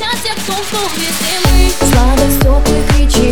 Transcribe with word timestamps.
Счастье 0.00 0.32
в 0.34 0.46
том, 0.46 0.56
что 0.64 0.78
вместе 0.96 1.34
мы. 1.44 1.70
Сладость 1.92 2.40
теплых 2.40 2.98
речей, 2.98 3.29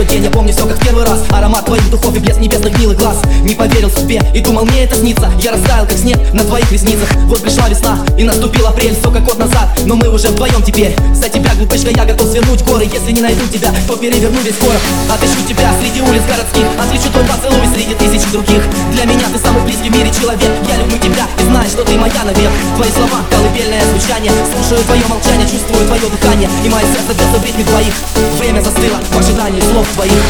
тот 0.00 0.08
день 0.08 0.24
я 0.24 0.30
помню 0.30 0.50
все 0.50 0.66
как 0.66 0.78
в 0.78 0.82
первый 0.82 1.04
раз. 1.04 1.20
Аромат 1.30 1.66
твоих 1.66 1.90
духов 1.90 2.16
и 2.16 2.20
блеск 2.20 2.40
небесных 2.40 2.78
милых 2.78 2.96
глаз. 2.96 3.20
Не 3.42 3.54
поверил 3.54 3.90
судьбе 3.90 4.22
и 4.34 4.40
думал 4.40 4.64
мне 4.64 4.84
это 4.84 4.94
снится. 4.94 5.30
Я 5.42 5.52
растаял 5.52 5.86
как 5.86 5.98
снег 5.98 6.18
на 6.32 6.42
твоих 6.42 6.72
ресницах. 6.72 7.06
Вот 7.26 7.42
пришла 7.42 7.68
весна 7.68 7.98
и 8.16 8.24
наступил 8.24 8.66
апрель. 8.66 8.96
Все 8.98 9.10
как 9.10 9.22
год 9.24 9.38
назад, 9.38 9.69
но 9.90 9.96
мы 9.96 10.08
уже 10.08 10.28
вдвоем 10.28 10.62
теперь. 10.62 10.94
За 11.12 11.28
тебя, 11.28 11.52
глупышка, 11.56 11.90
я 11.90 12.04
готов 12.04 12.30
свернуть 12.30 12.62
горы. 12.62 12.84
Если 12.84 13.10
не 13.10 13.20
найду 13.20 13.44
тебя, 13.52 13.74
то 13.88 13.96
переверну 13.96 14.38
весь 14.38 14.56
город. 14.58 14.78
Отыщу 15.10 15.42
тебя 15.48 15.74
среди 15.82 16.00
улиц 16.00 16.22
городских. 16.30 16.62
Отличу 16.78 17.10
твой 17.10 17.24
поцелуй 17.24 17.66
среди 17.74 17.94
тысяч 17.98 18.22
других. 18.30 18.62
Для 18.92 19.04
меня 19.04 19.26
ты 19.32 19.38
самый 19.40 19.62
близкий 19.64 19.90
в 19.90 19.96
мире 19.96 20.12
человек. 20.14 20.50
Я 20.68 20.76
люблю 20.78 20.96
тебя 20.98 21.26
и 21.42 21.42
знаю, 21.42 21.68
что 21.68 21.82
ты 21.82 21.98
моя 21.98 22.22
навек. 22.22 22.52
Твои 22.76 22.90
слова, 22.92 23.26
колыбельное 23.34 23.82
звучание. 23.90 24.30
Слушаю 24.54 24.84
твое 24.84 25.02
молчание, 25.08 25.46
чувствую 25.50 25.84
твое 25.84 26.06
дыхание. 26.06 26.48
И 26.64 26.68
мое 26.68 26.86
сердце 26.86 27.10
бьется 27.10 27.38
в 27.42 27.44
ритме 27.44 27.64
твоих. 27.64 27.94
Время 28.38 28.60
застыло 28.62 28.98
в 29.10 29.18
ожидании 29.18 29.60
слов 29.60 29.88
твоих 29.94 30.22